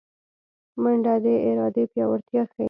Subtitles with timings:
[0.81, 2.59] منډه د ارادې پیاوړتیا ښيي